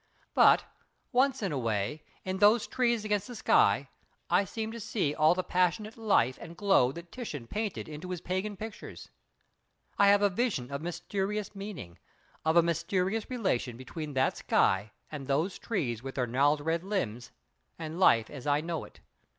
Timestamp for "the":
5.35-5.43